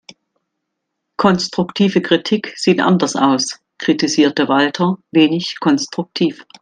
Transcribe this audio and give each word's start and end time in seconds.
Konstruktive 1.15 2.01
Kritik 2.01 2.55
sieht 2.57 2.79
anders 2.81 3.15
aus, 3.15 3.59
kritisierte 3.77 4.47
Walter 4.47 4.97
wenig 5.11 5.57
konstruktiv. 5.59 6.43